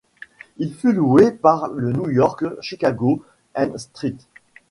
Il 0.57 0.73
fut 0.73 0.93
loué 0.93 1.29
par 1.29 1.67
le 1.67 1.91
New 1.91 2.09
York, 2.09 2.43
Chicago 2.59 3.23
and 3.55 3.77
St. 3.77 4.27